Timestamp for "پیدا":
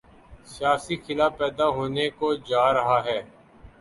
1.39-1.67